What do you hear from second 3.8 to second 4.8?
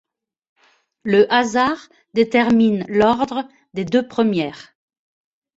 deux premières.